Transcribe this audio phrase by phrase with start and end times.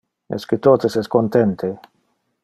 [0.37, 1.69] Esque totes es contente?